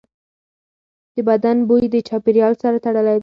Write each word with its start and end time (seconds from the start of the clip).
د 1.15 1.17
بدن 1.27 1.57
بوی 1.67 1.83
د 1.93 1.95
چاپېریال 2.07 2.53
سره 2.63 2.77
تړلی 2.85 3.11
دی. 3.17 3.19